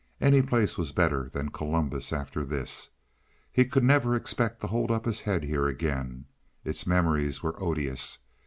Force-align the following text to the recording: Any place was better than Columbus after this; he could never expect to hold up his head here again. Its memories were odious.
Any 0.19 0.41
place 0.41 0.79
was 0.79 0.91
better 0.91 1.29
than 1.29 1.49
Columbus 1.49 2.11
after 2.11 2.43
this; 2.43 2.89
he 3.51 3.65
could 3.65 3.83
never 3.83 4.15
expect 4.15 4.59
to 4.61 4.65
hold 4.67 4.89
up 4.89 5.05
his 5.05 5.19
head 5.21 5.43
here 5.43 5.67
again. 5.67 6.25
Its 6.65 6.87
memories 6.87 7.43
were 7.43 7.53
odious. 7.61 8.17